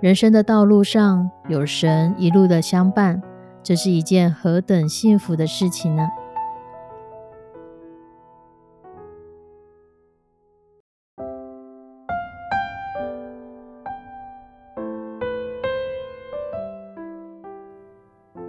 [0.00, 3.20] 人生的道路上有神一路的相伴，
[3.64, 6.08] 这是一件何等幸福的事情呢？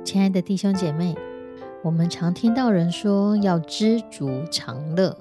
[0.03, 1.15] 亲爱的弟兄姐妹，
[1.83, 5.17] 我们常听到人说要知足常乐。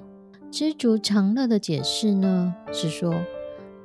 [0.51, 3.15] 知足常乐的解释呢，是说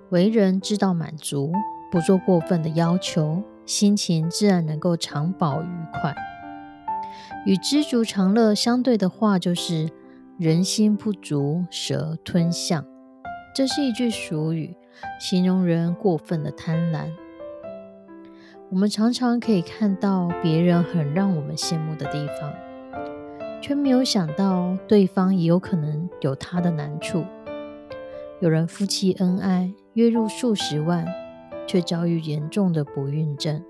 [0.10, 1.54] 为人知道满足。
[1.94, 6.16] 不做过分的要求，心情自然能够长保愉快。
[7.46, 9.92] 与知足常乐相对的话，就是
[10.40, 12.84] 人心不足蛇吞象。
[13.54, 14.76] 这是一句俗语，
[15.20, 17.12] 形容人过分的贪婪。
[18.72, 22.52] 我们常常可以看到别人很让我们羡慕的地方，
[23.62, 27.24] 却没有想到对方也有可能有他的难处。
[28.40, 31.06] 有人夫妻恩爱，月入数十万。
[31.68, 33.64] 却遭遇严重的不孕症。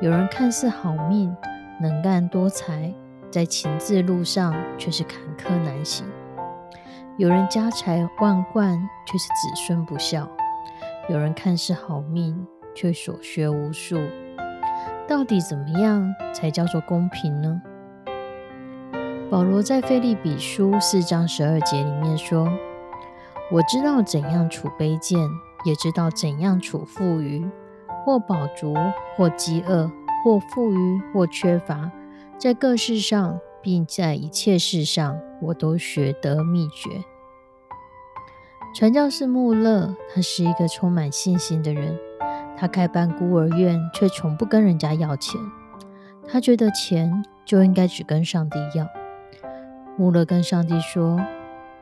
[0.00, 1.34] 有人看似好命、
[1.80, 2.92] 能干多才，
[3.30, 6.06] 在情字路上却是坎坷难行；
[7.18, 10.26] 有人家财万贯，却是子孙不孝；
[11.08, 13.98] 有人看似好命，却所学无术。
[15.06, 17.60] 到底怎么样才叫做公平呢？
[19.30, 22.48] 保罗在腓利比书四章十二节里面说
[23.52, 25.18] ：“我知道怎样处卑贱。”
[25.64, 27.46] 也知道怎样处富余，
[28.04, 28.74] 或饱足，
[29.16, 29.90] 或饥饿，
[30.24, 31.90] 或富裕，或缺乏，
[32.38, 36.90] 在各事上，并在一切事上，我都学得秘诀。
[38.74, 41.98] 传教士穆勒，他是一个充满信心的人。
[42.56, 45.40] 他开办孤儿院，却从不跟人家要钱。
[46.28, 48.86] 他觉得钱就应该只跟上帝要。
[49.96, 51.18] 穆勒跟上帝说：“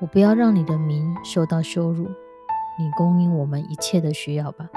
[0.01, 2.09] 我不要让你的名受到羞辱。”
[2.79, 4.69] 你供应我们一切的需要吧。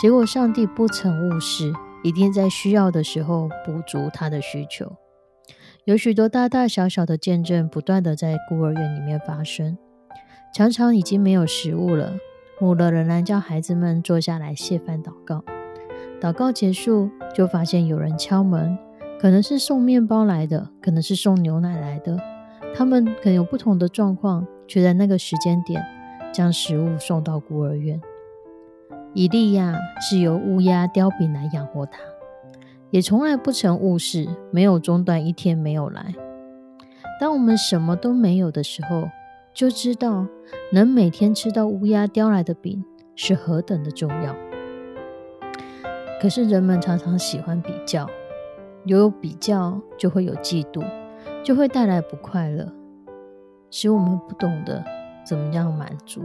[0.00, 4.96] 结果，上帝不曾误事，一定在需要的时候补足他的需求。
[5.84, 9.76] 有许多大大小小的见证，不断的在孤儿院里面发生。
[10.54, 12.14] 常常已经没有食物了，
[12.60, 15.44] 穆勒仍然叫孩子们坐下来谢饭祷告。
[16.20, 18.78] 祷告结束，就发现有人敲门，
[19.20, 22.16] 可能是送面包来的，可能是送牛奶来的。
[22.74, 25.84] 他们可能有不同的状况，却在那个时间点。
[26.32, 28.00] 将食物送到孤儿院。
[29.14, 31.98] 以利亚是由乌鸦叼饼来养活他，
[32.90, 36.14] 也从来不曾误事，没有中断一天没有来。
[37.20, 39.08] 当我们什么都没有的时候，
[39.52, 40.26] 就知道
[40.72, 42.82] 能每天吃到乌鸦叼来的饼
[43.14, 44.34] 是何等的重要。
[46.20, 48.08] 可是人们常常喜欢比较，
[48.86, 50.82] 有比较就会有嫉妒，
[51.44, 52.72] 就会带来不快乐，
[53.70, 54.82] 使我们不懂得。
[55.24, 56.22] 怎么样满足？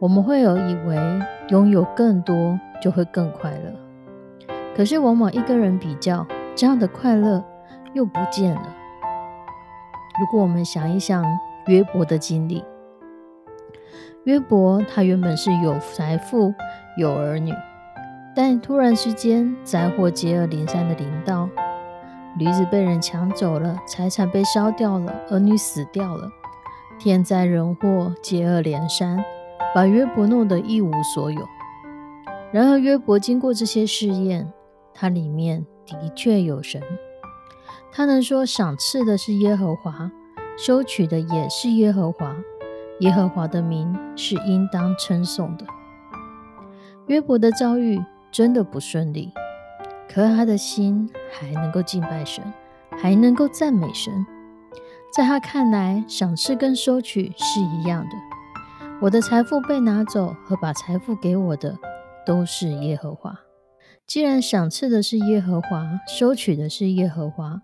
[0.00, 0.98] 我们会有以为
[1.48, 3.72] 拥有更多就会更快乐，
[4.76, 7.42] 可是往往一个人比较，这样的快乐
[7.94, 8.76] 又不见了。
[10.18, 11.24] 如果我们想一想
[11.66, 12.62] 约伯的经历，
[14.24, 16.52] 约伯他原本是有财富、
[16.98, 17.52] 有儿女，
[18.34, 21.48] 但突然之间灾祸接二连三的临到，
[22.36, 26.28] 驴子被人抢走了，财产被烧掉了，儿女死掉了。
[27.04, 29.22] 天灾人祸接二连三，
[29.74, 31.46] 把约伯弄得一无所有。
[32.50, 34.50] 然而，约伯经过这些试验，
[34.94, 36.80] 他里面的确有神。
[37.92, 40.10] 他能说赏赐的是耶和华，
[40.56, 42.34] 收取的也是耶和华。
[43.00, 45.66] 耶和华的名是应当称颂的。
[47.08, 48.02] 约伯的遭遇
[48.32, 49.30] 真的不顺利，
[50.08, 52.42] 可他的心还能够敬拜神，
[52.96, 54.24] 还能够赞美神。
[55.14, 58.16] 在他看来，赏赐跟收取是一样的。
[59.00, 61.78] 我的财富被拿走和把财富给我的
[62.26, 63.38] 都是耶和华。
[64.08, 67.62] 既然赏赐的是耶和华，收取的是耶和华，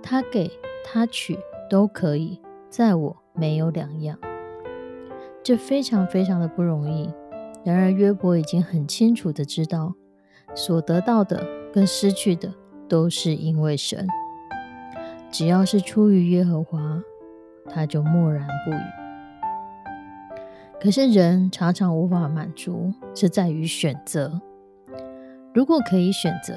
[0.00, 0.48] 他给
[0.84, 1.36] 他取
[1.68, 2.40] 都可以，
[2.70, 4.16] 在我没有两样。
[5.42, 7.12] 这非常非常的不容易。
[7.64, 9.94] 然而约伯已经很清楚的知道，
[10.54, 12.54] 所得到的跟失去的
[12.88, 14.06] 都是因为神。
[15.32, 17.02] 只要是出于耶和华，
[17.70, 18.80] 他就默然不语。
[20.78, 24.42] 可是人常常无法满足，是在于选择。
[25.54, 26.54] 如果可以选择，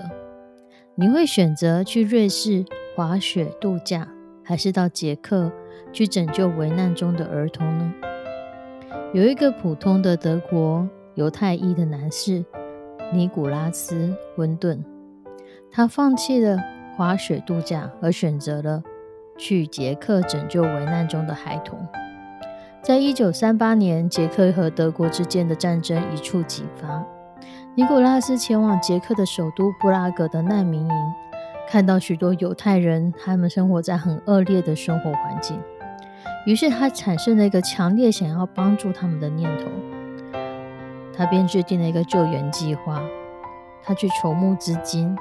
[0.96, 4.10] 你会选择去瑞士滑雪度假，
[4.44, 5.50] 还是到捷克
[5.94, 7.94] 去拯救危难中的儿童呢？
[9.14, 12.44] 有一个普通的德国犹太裔的男士
[13.14, 13.96] 尼古拉斯·
[14.36, 14.84] 温顿，
[15.72, 16.58] 他放弃了
[16.96, 18.82] 滑雪度假，而选择了
[19.38, 21.78] 去捷克拯救危难中的孩童。
[22.82, 27.04] 在一九三八年，捷克和德国之间的战争一触即发。
[27.74, 31.14] 尼古拉斯前往捷克的首都布拉格的难民营，
[31.68, 35.60] 看到许多犹太人，他们生活在很恶劣的生活环境。
[36.46, 39.66] 于是他产生了一个强烈想要帮助他们的念头，
[41.12, 43.02] 他便制定了一个救援计划。
[43.84, 45.18] 他去筹募资金。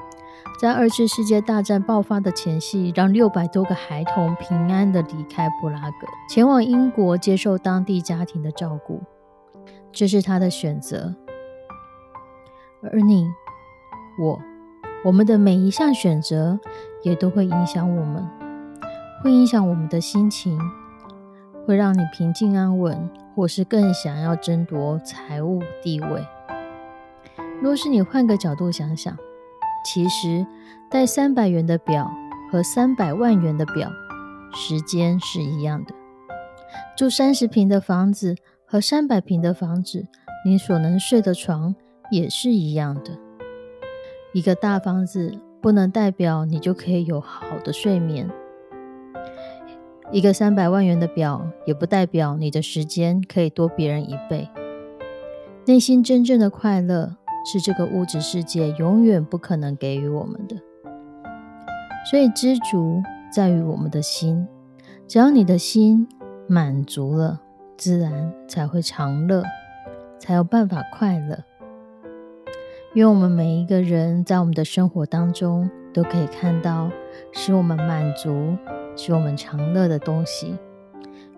[0.57, 9.03] 在二次世界大战爆发的前夕，让六百多个孩童平安的离开布拉格，前往英国接受当地家庭的照顾。
[9.91, 11.13] 这是他的选择。
[12.81, 13.27] 而你、
[14.17, 14.39] 我、
[15.03, 16.57] 我们的每一项选择，
[17.03, 18.25] 也都会影响我们，
[19.23, 20.57] 会影响我们的心情，
[21.67, 26.25] 会让你平静安稳，或是更想要争夺财务地位。
[27.61, 29.17] 若是你换个角度想想。
[29.85, 30.43] 其实，
[30.89, 32.11] 带三百元的表
[32.51, 33.87] 和三百万元的表，
[34.51, 35.93] 时间是一样的。
[36.97, 38.35] 住三十平的房子
[38.65, 40.07] 和三百平的房子，
[40.43, 41.75] 你所能睡的床
[42.09, 43.11] 也是一样的。
[44.33, 48.27] 一个大房子不能代表你就可以有好的睡眠，
[50.11, 54.49] 一个三百万元的表也不代表你的时间可以多别人一倍。
[55.67, 57.17] 内心真正的快乐。
[57.45, 60.55] 是这个物质世界永远不可能给予我们的，
[62.09, 64.47] 所以知足在于我们的心。
[65.07, 66.07] 只要你的心
[66.47, 67.39] 满足了，
[67.77, 69.43] 自然才会长乐，
[70.17, 71.37] 才有办法快乐。
[72.95, 76.89] 愿我们每一个人在我们的生活当中都可以看到
[77.31, 78.57] 使我们满足、
[78.95, 80.57] 使我们长乐的东西。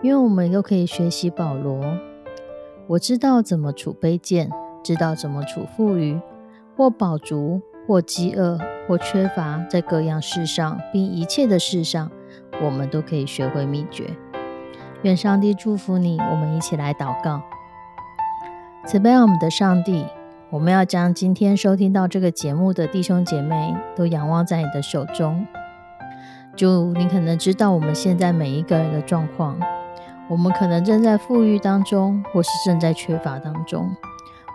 [0.01, 1.83] 因为我们都可以学习保罗，
[2.86, 4.50] 我知道怎么储卑贱。
[4.88, 6.18] 知道怎么处富裕，
[6.78, 8.57] 或饱足，或饥饿，
[8.88, 12.10] 或缺乏，在各样事上，并一切的事上，
[12.63, 14.06] 我们都可以学会秘诀。
[15.01, 16.18] 愿上帝祝福你。
[16.31, 17.42] 我们一起来祷告：
[18.86, 20.06] 慈悲我们的上帝，
[20.50, 25.45] 我们要将今天收听到这个节目的弟兄姐妹都仰望在你的手中。
[26.56, 29.60] 主，你可能知道我们现在每一个人的状况，
[30.30, 33.94] 我们可能正在富裕当中，或是正在缺乏当中。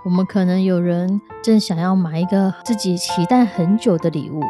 [0.04, 4.40] 我们可能有人正想要买一个自己期待很久的礼物，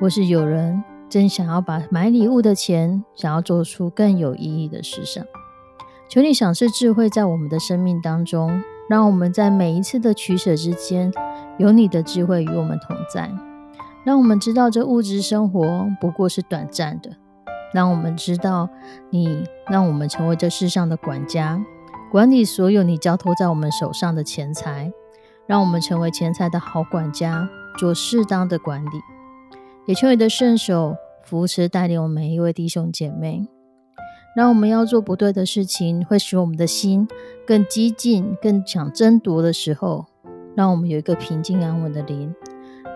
[0.00, 5.22] 或是有人正想要把买礼物的钱想要做出更有意义的事上。
[6.08, 11.12] 求你赏赐智慧在我们的生命当中，让我们在每一次的取舍之间，
[11.58, 13.30] 有你的智慧与我们同在。
[14.02, 17.10] 让我们知道这物质生活不过是短暂的，
[17.72, 18.68] 让我们知道
[19.10, 21.62] 你让我们成为这世上的管家。
[22.14, 24.92] 管理所有你交托在我们手上的钱财，
[25.48, 28.88] 让我们成为钱财的好管家，做适当的管理。
[29.84, 30.94] 也求你的圣手
[31.24, 33.48] 扶持带领我们每一位弟兄姐妹，
[34.36, 37.08] 让我们要做不对的事情，会使我们的心
[37.44, 40.06] 更激进、更想争夺的时候，
[40.54, 42.32] 让我们有一个平静安稳的灵，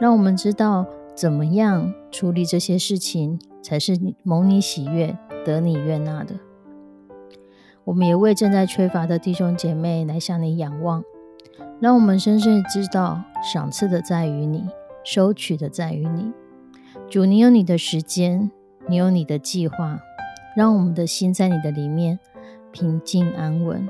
[0.01, 6.37] 让我们知道怎么样处理这些事情，才是蒙你喜悦、得你悦纳的。
[7.89, 11.03] 我们也为正在缺乏的弟兄姐妹来向你仰望，
[11.81, 14.67] 让我们深深知道，赏赐的在于你，
[15.03, 16.31] 收取的在于你。
[17.09, 18.51] 主，你有你的时间，
[18.89, 20.01] 你有你的计划，
[20.55, 22.19] 让我们的心在你的里面
[22.73, 23.89] 平静安稳。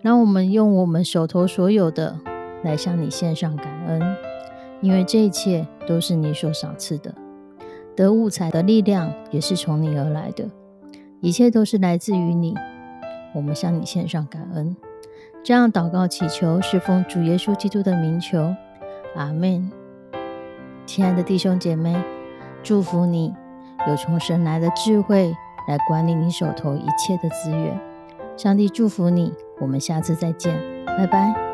[0.00, 2.18] 让我们用我们手头所有的
[2.62, 4.00] 来向你献上感恩，
[4.80, 7.14] 因为这一切都是你所赏赐的。
[7.94, 10.48] 得物财的力量也是从你而来的，
[11.20, 12.54] 一切都是来自于你。
[13.36, 14.74] 我们向你献上感恩，
[15.44, 18.54] 这样祷告祈求，是奉主耶稣基督的名求，
[19.14, 19.70] 阿门。
[20.86, 21.94] 亲爱的弟兄姐妹，
[22.62, 23.34] 祝福你
[23.86, 25.34] 有从神来的智慧
[25.68, 27.78] 来管理你手头一切的资源。
[28.38, 31.45] 上帝祝福你，我们下次再见，拜拜。